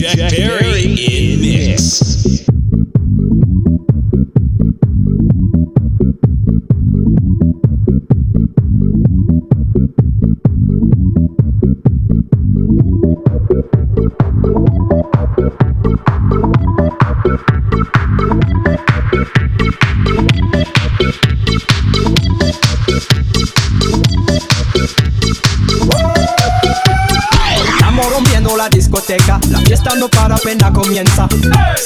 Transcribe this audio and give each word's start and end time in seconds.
Jack, 0.00 0.16
Jack 0.16 0.30
Perry 0.32 0.84
in 0.84 1.40
mix. 1.42 2.26
mix. 2.40 2.59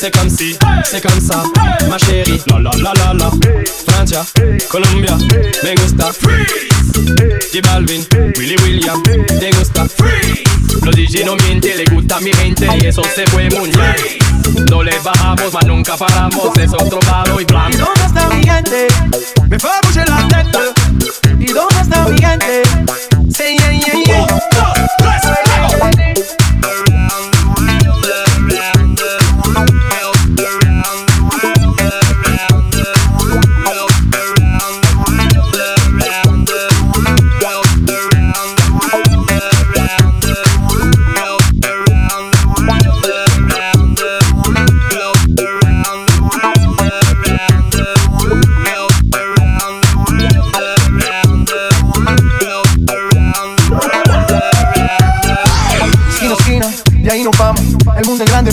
C'est 0.05 0.11
comme 0.11 0.29
si, 0.29 0.55
c'est 0.85 1.01
comme 1.01 1.19
ça, 1.19 1.43
ma 1.89 1.97
chérie. 1.97 2.39
La 2.49 2.59
la 2.59 2.71
la 2.77 2.93
la 2.93 3.15
la. 3.15 3.31
Francia, 3.89 4.23
Colombia, 4.69 5.17
me 5.63 5.75
gusta. 5.77 6.13
Freeze. 6.13 7.49
J 7.51 7.63
Balvin, 7.63 8.05
Willy 8.37 8.55
William, 8.65 9.03
te 9.03 9.51
gusta. 9.57 9.87
Freeze. 9.89 10.45
Los 10.85 10.95
DJ 10.95 11.25
no 11.25 11.37
miente, 11.37 11.75
le 11.75 11.87
gusta 11.87 12.17
a 12.17 12.21
mi 12.21 12.35
gente 12.35 12.69
y 12.83 12.87
eso 12.87 13.03
se 13.15 13.25
fue 13.29 13.49
muy 13.49 13.71
bien. 13.71 14.67
No 14.69 14.83
le 14.83 14.93
bajamos, 14.99 15.55
mas 15.55 15.65
nunca 15.65 15.97
paramos, 15.97 16.55
es 16.59 16.71
otro 16.75 17.01
palo 17.01 17.41
y 17.41 17.45
blanco. 17.47 17.71
¿Y 17.73 17.77
dónde 17.79 18.05
está 18.05 18.29
mi 18.29 18.47
gente? 18.47 18.89
Me 19.49 19.59
fue 19.59 19.71
a 19.71 20.05
la 20.05 20.29
teta. 20.29 20.61
¿Y 21.39 21.51
dónde 21.51 21.81
está 21.81 22.07
mi 22.11 22.19
gente? 22.21 22.63
Say 23.31 23.57
yeah, 23.57 23.73
yeah, 23.73 24.05
yeah. 24.05 24.27
Oh, 24.29 24.39
oh. 24.59 24.94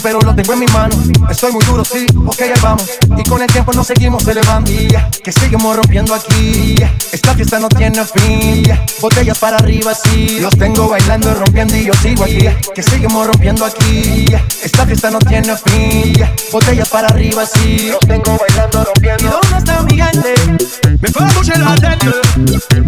pero 0.02 0.20
lo 0.20 0.34
tengo 0.36 0.54
en 0.54 0.60
mis 0.60 0.74
manos. 0.74 0.98
Estoy 1.30 1.52
muy 1.52 1.64
duro, 1.66 1.84
sí, 1.86 2.06
ok, 2.26 2.42
ahí 2.42 2.52
vamos. 2.62 2.90
Y 3.18 3.24
con 3.24 3.42
el 3.42 3.48
tiempo 3.48 3.74
nos 3.74 3.88
seguimos 3.88 4.28
elevando. 4.28 4.72
Que 5.24 5.32
seguimos 5.32 5.76
rompiendo 5.76 6.14
aquí. 6.14 6.76
Esta 7.12 7.34
fiesta 7.34 7.60
no 7.60 7.70
tiene 7.70 8.04
fin. 8.06 8.64
Botellas 9.00 9.40
para 9.40 9.58
arriba, 9.58 9.94
sí. 9.94 10.40
Los 10.40 10.58
tengo 10.58 10.90
bailando, 10.90 11.34
rompiendo 11.34 11.76
y 11.76 11.86
yo 11.86 11.94
sigo 11.94 12.24
aquí. 12.24 12.48
Que 12.74 12.84
seguimos 12.84 13.28
rompiendo 13.28 13.66
aquí. 13.66 14.26
Esta 14.64 14.86
fiesta 14.86 15.12
no 15.12 15.20
tiene 15.20 15.56
fin. 15.58 16.14
Botellas 16.52 16.90
para 16.90 17.08
arriba, 17.08 17.46
sí. 17.46 17.90
Los 17.92 18.00
tengo 18.00 18.38
bailando, 18.38 18.84
rompiendo. 18.84 19.24
¿Y 19.24 19.28
dónde 19.28 19.58
está 19.58 19.84
mi 19.84 20.02
gente? 20.02 20.34
Me 21.02 21.10
fue 21.10 21.24
a 21.24 21.58
la 21.58 21.90
gente. 21.90 22.81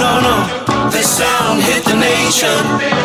no, 0.00 0.20
no. 0.26 0.90
This 0.90 1.08
sound 1.18 1.62
hit 1.62 1.84
the 1.84 1.96
nation. 1.96 3.03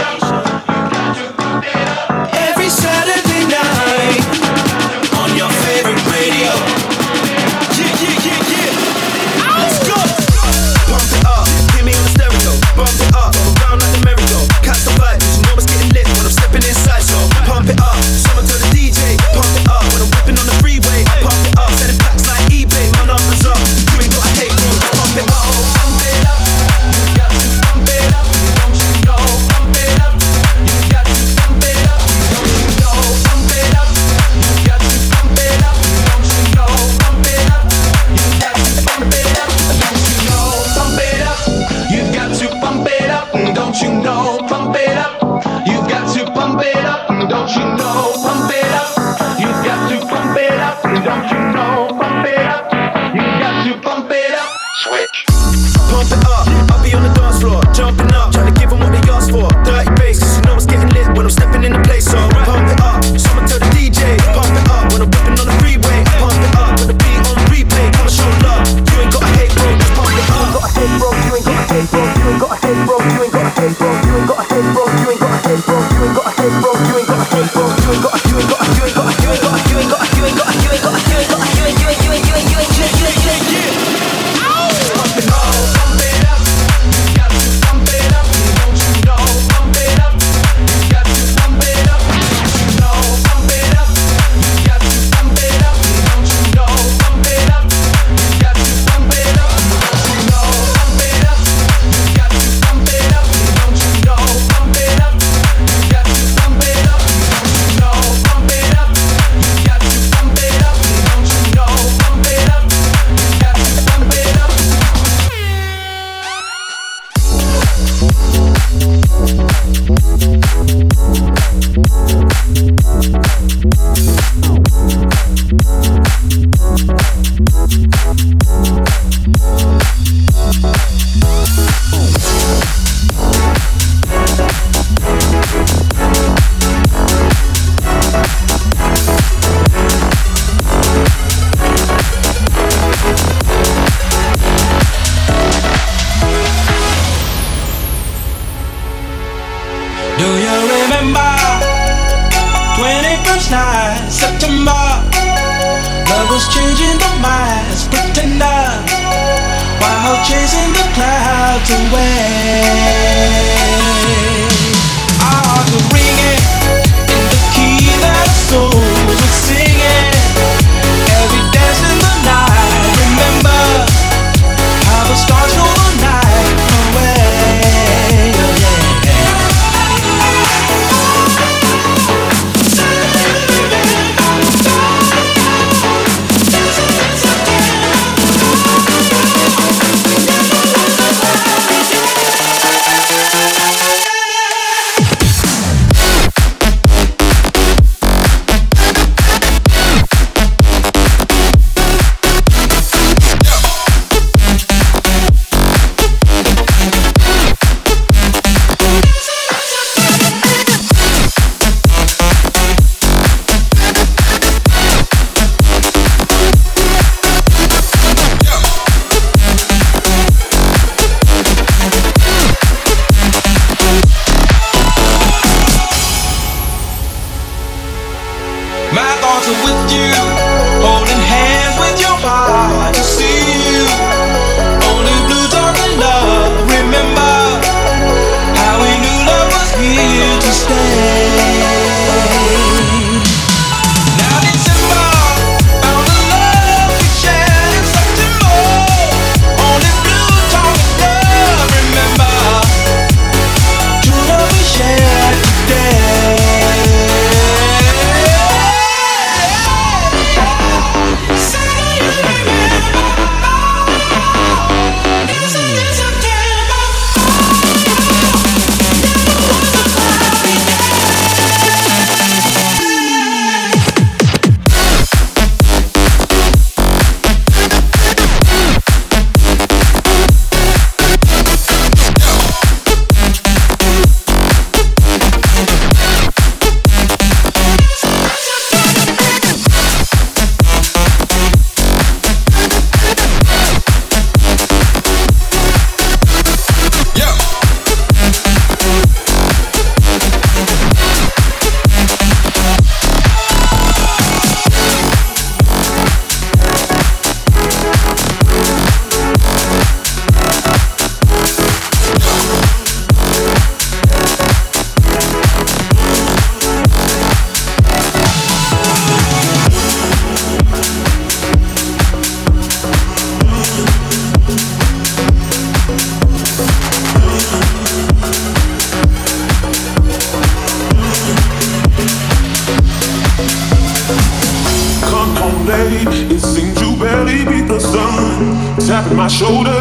It 335.91 336.39
seems 336.39 336.79
you 336.79 336.95
barely 336.97 337.45
beat 337.45 337.67
the 337.67 337.79
sun. 337.79 338.77
Tapping 338.77 339.17
my 339.17 339.27
shoulder, 339.27 339.79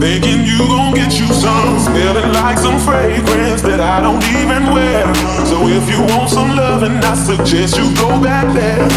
thinking 0.00 0.44
you 0.44 0.58
gon' 0.58 0.94
get 0.94 1.12
you 1.20 1.26
some. 1.26 1.78
Smelling 1.80 2.32
like 2.32 2.58
some 2.58 2.78
fragrance 2.80 3.62
that 3.62 3.80
I 3.80 4.00
don't 4.00 4.24
even 4.40 4.72
wear. 4.72 5.04
So 5.44 5.68
if 5.68 5.84
you 5.90 6.00
want 6.14 6.30
some 6.30 6.56
loving, 6.56 6.96
I 6.96 7.14
suggest 7.14 7.76
you 7.76 7.94
go 7.96 8.08
back 8.22 8.46
there. 8.54 8.88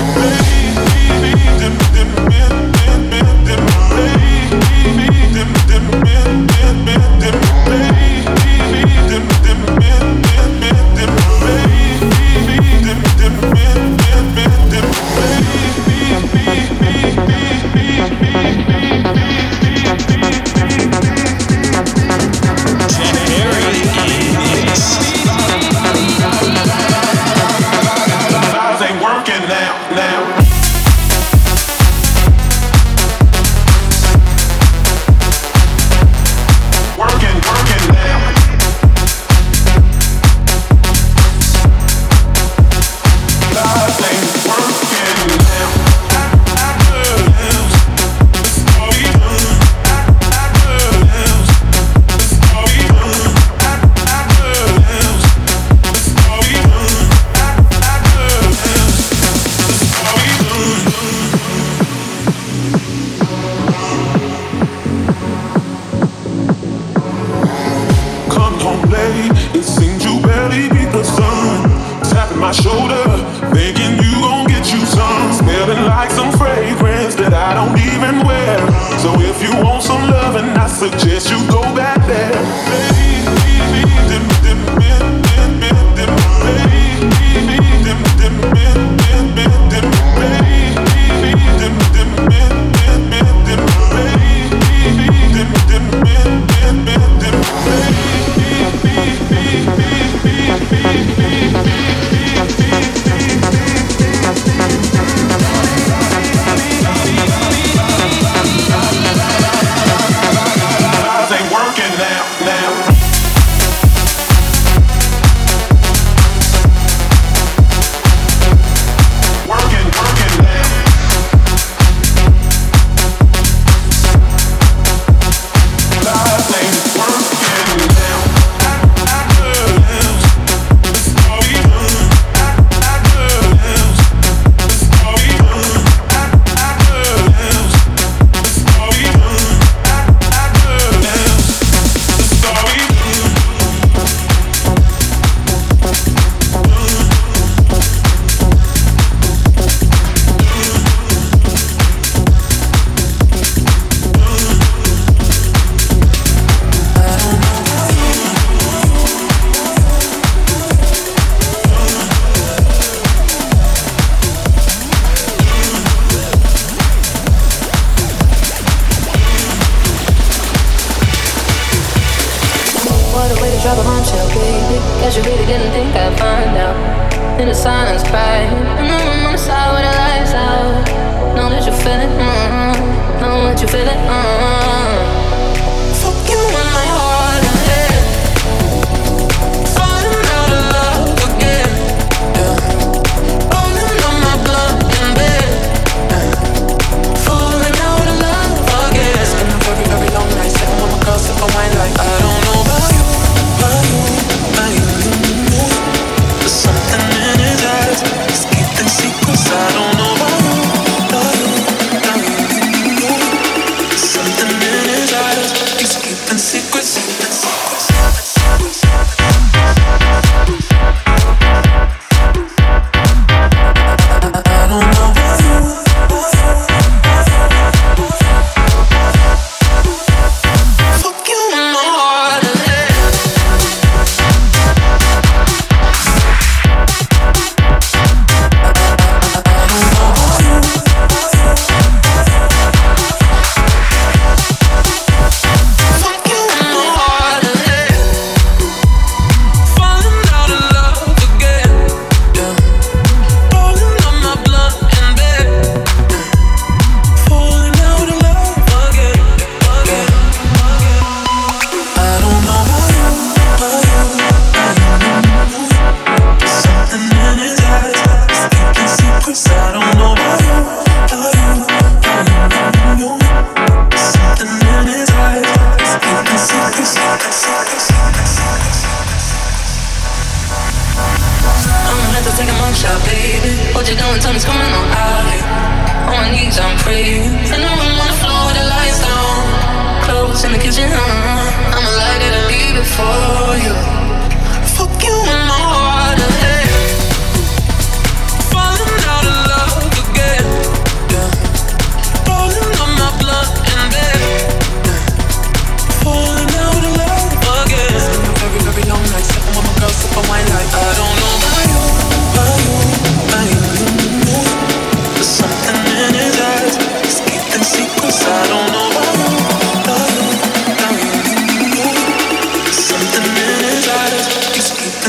Baby, 1.12 1.36
baby, 1.36 1.83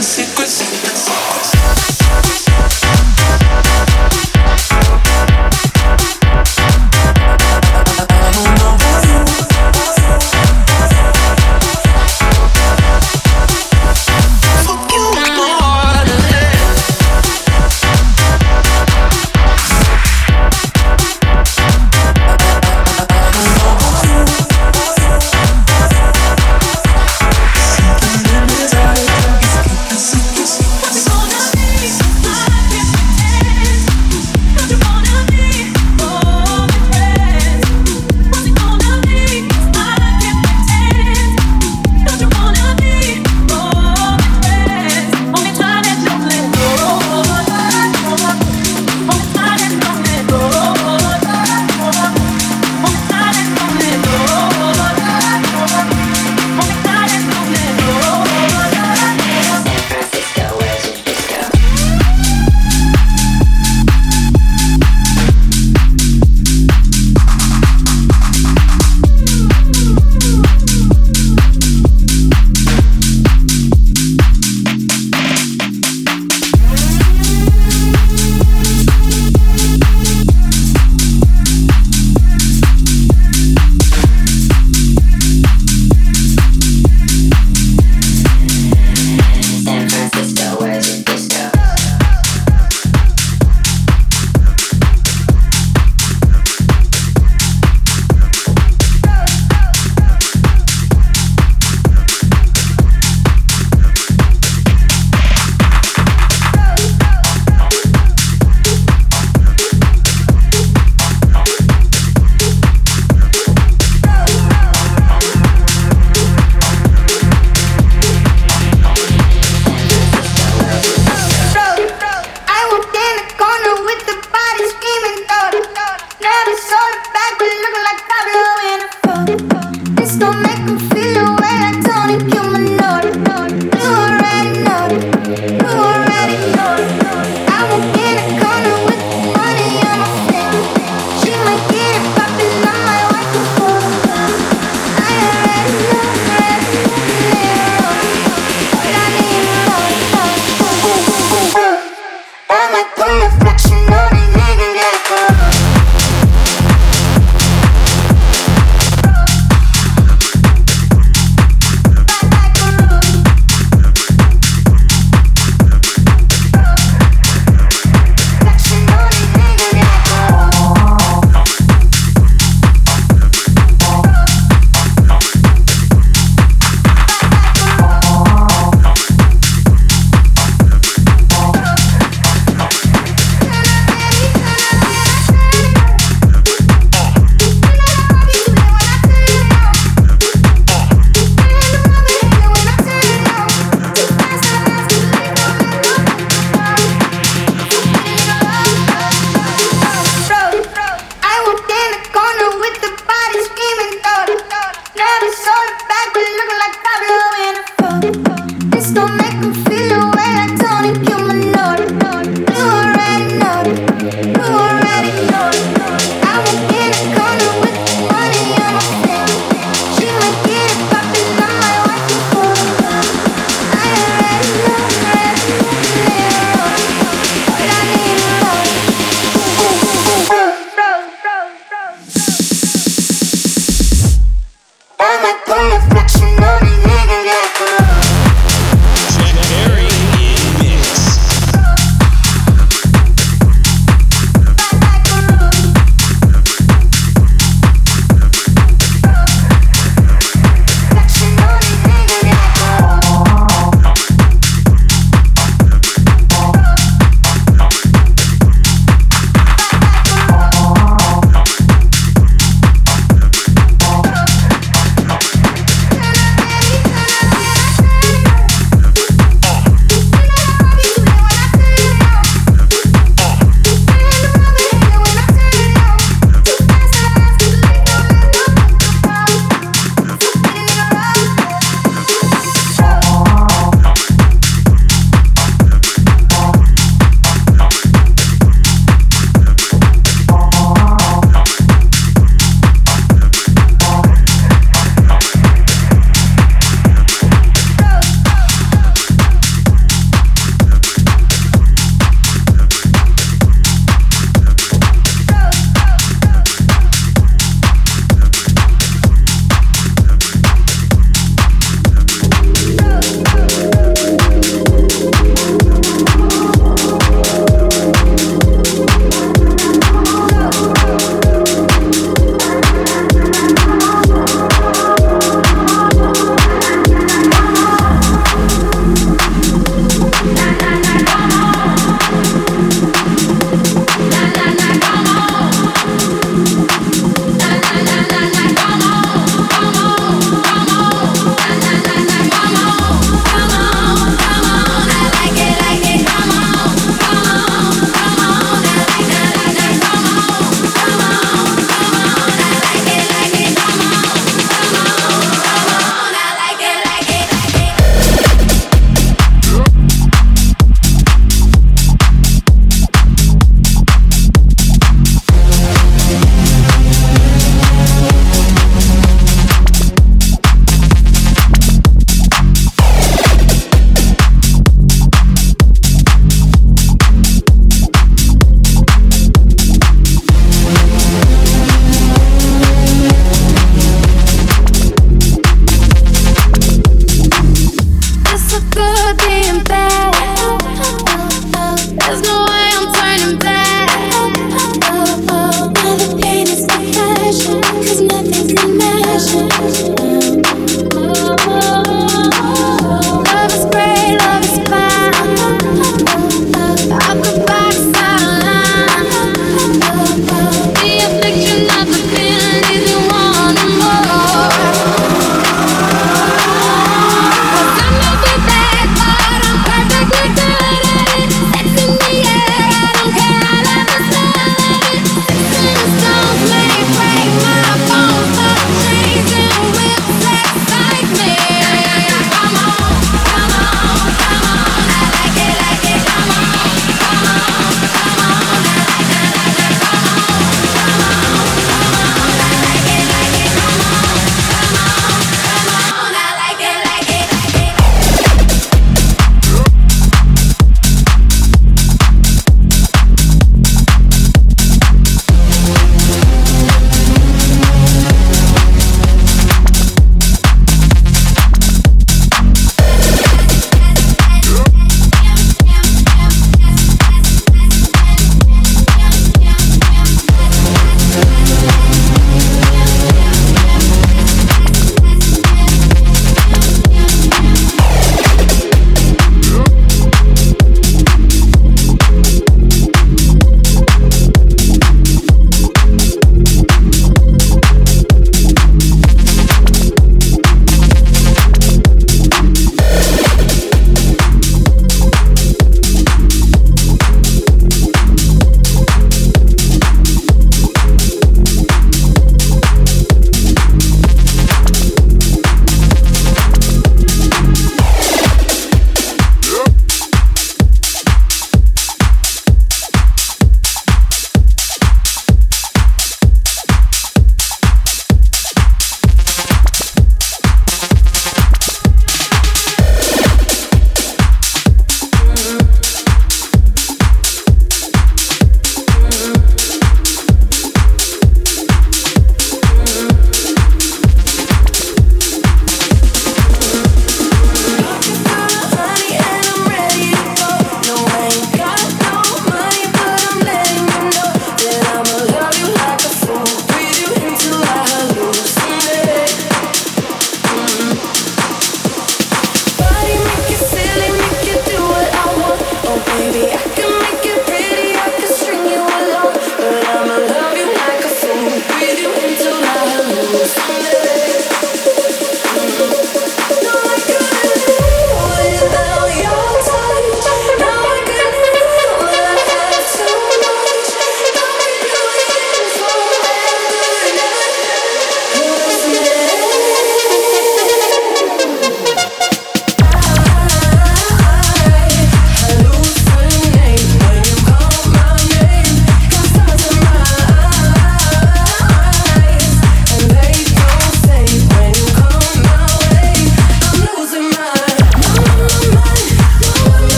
secrets. 0.00 1.31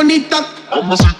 bonita. 0.00 0.46
Vamos 0.70 0.98
a 1.02 1.19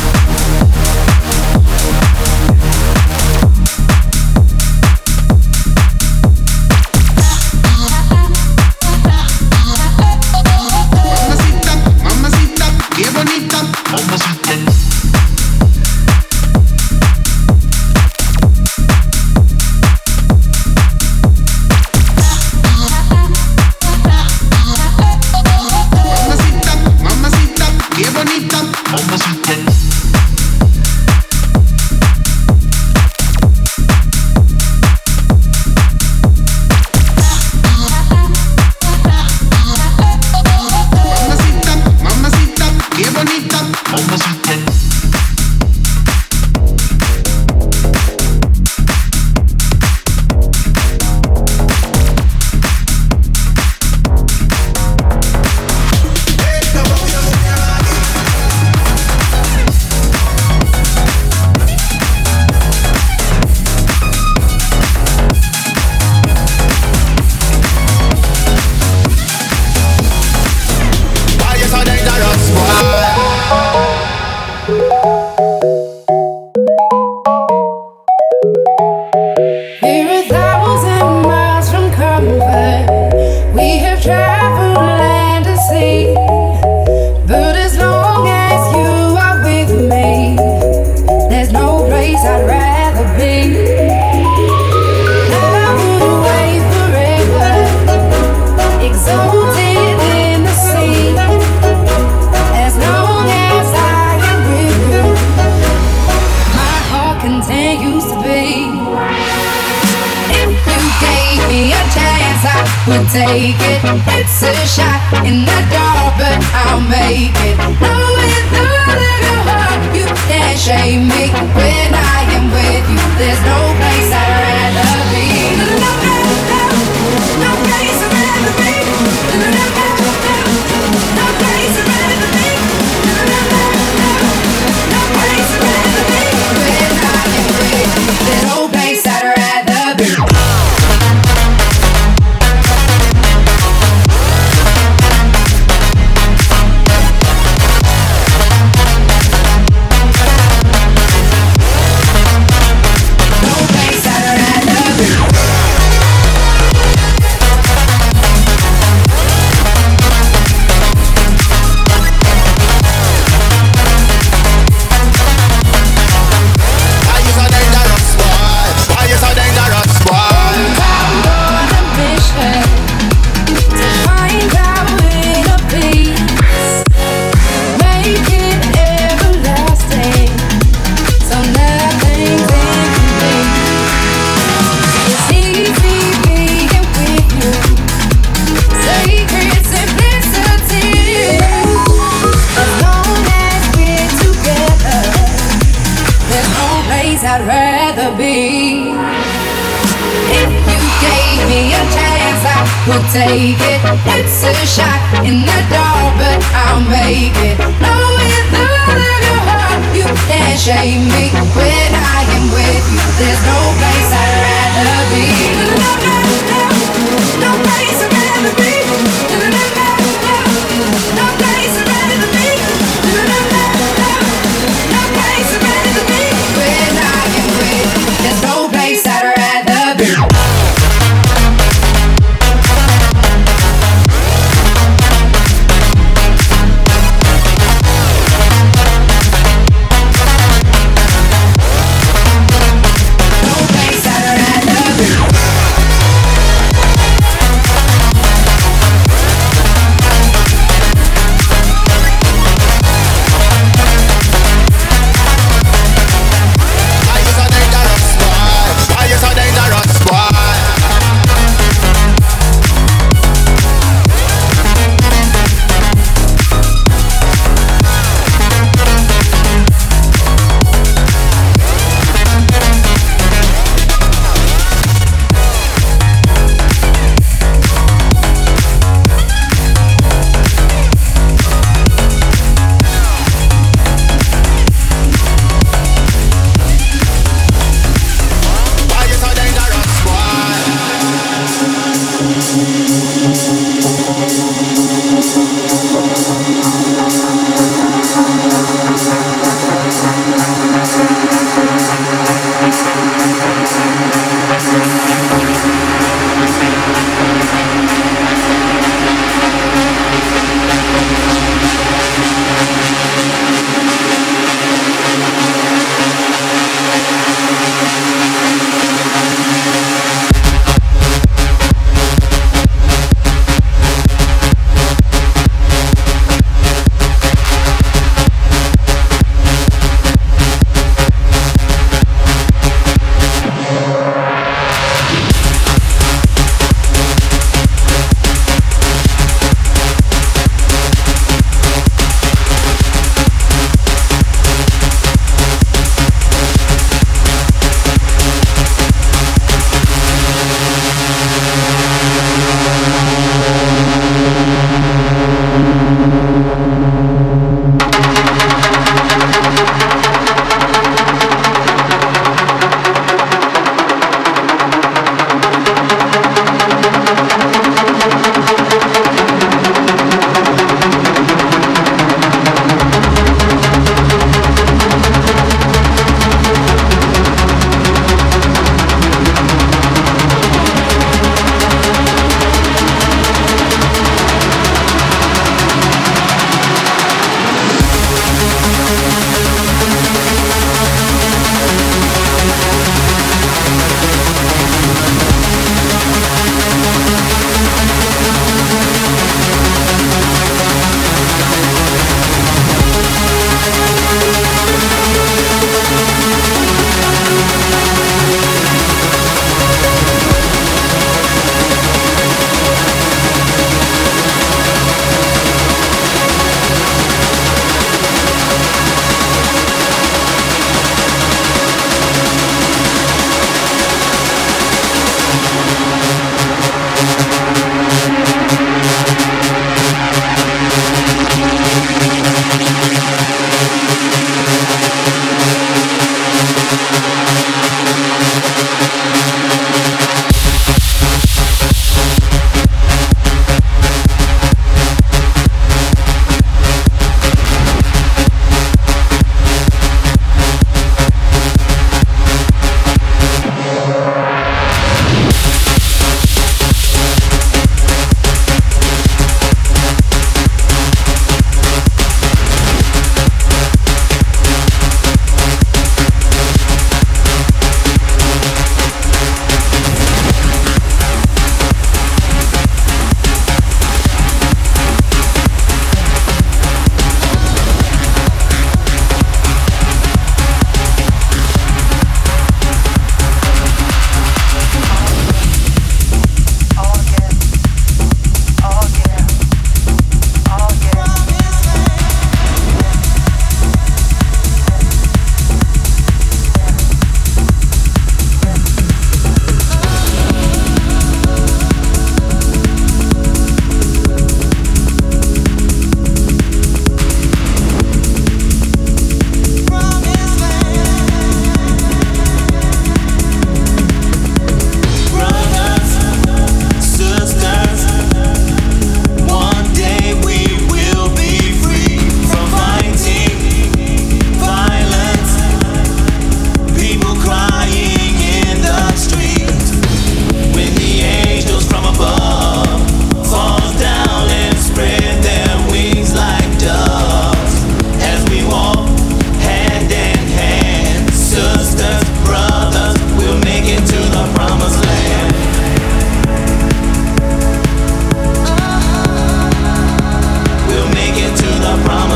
take 113.11 113.59
it. 113.59 113.81
It's 114.15 114.41
a 114.41 114.55
shot 114.65 115.25
in 115.27 115.43
the 115.43 115.59
dark, 115.67 116.15
but 116.15 116.39
I'll 116.63 116.79
make 116.79 117.35
it. 117.43 117.57
No, 117.59 117.91
without 118.15 118.87
a 118.87 119.35
heart, 119.47 119.95
you 119.95 120.05
can't 120.31 120.57
shame 120.57 121.09
me. 121.09 121.80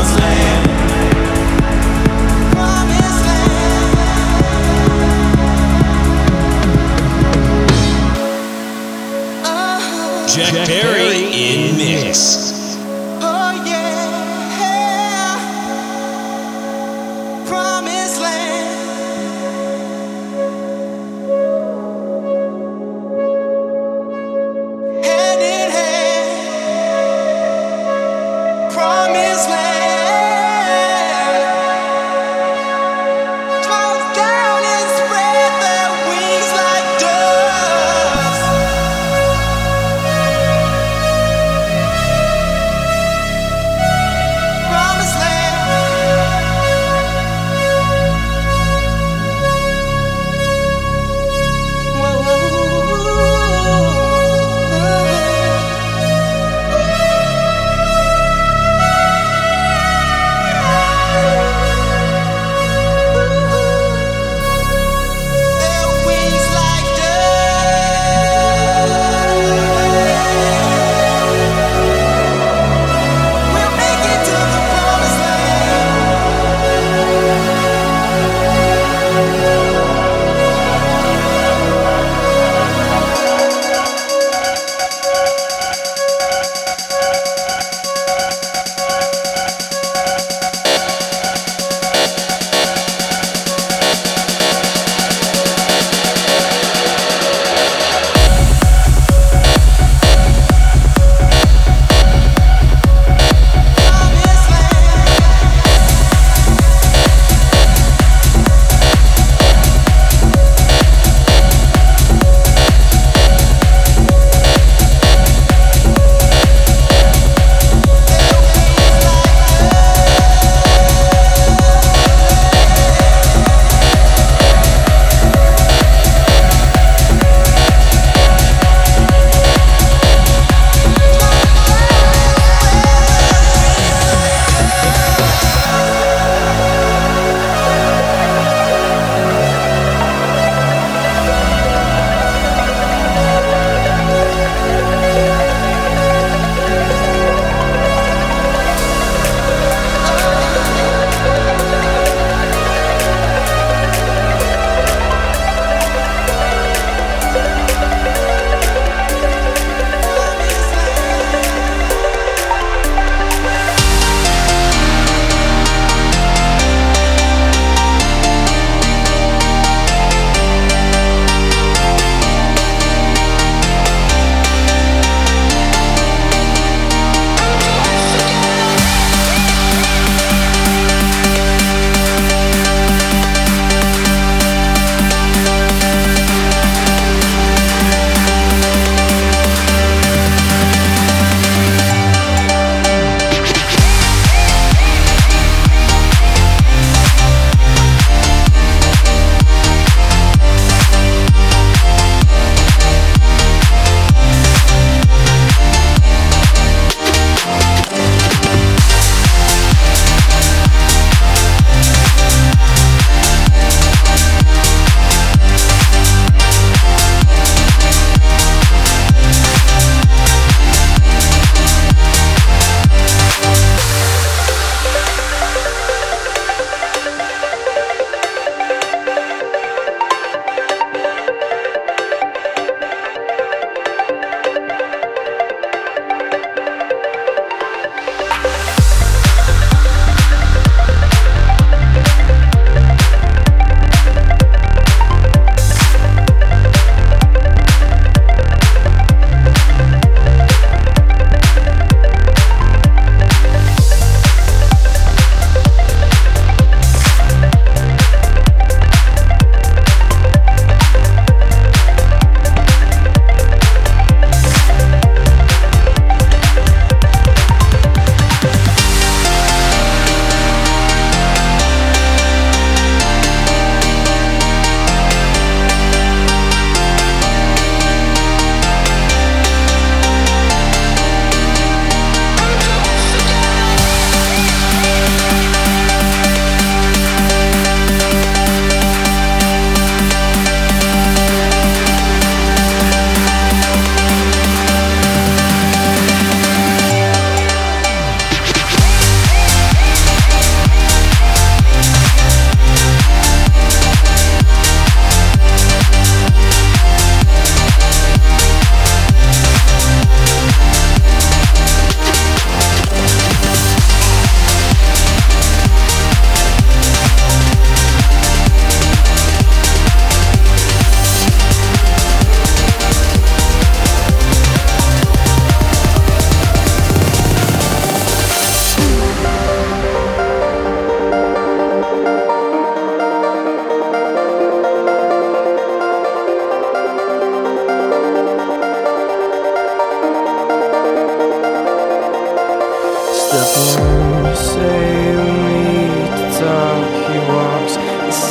Slave. 0.06 0.45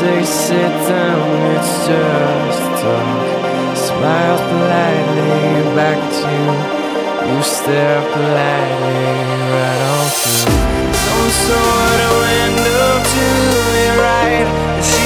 say 0.06 0.24
sit 0.24 0.74
down, 0.88 1.28
it's 1.56 1.74
just 1.88 2.64
talk. 2.82 3.76
Smiles 3.86 4.42
politely 4.50 5.66
back 5.78 6.00
to 6.18 6.28
you. 6.38 6.54
You 7.30 7.42
stare 7.42 8.02
politely 8.14 9.06
right 9.54 9.82
on 9.94 10.06
through. 10.18 10.54
Some 11.06 11.30
sort 11.48 12.00
of 12.08 12.14
window 12.26 12.88
to 13.14 13.26
your 13.82 13.98
right. 14.06 15.05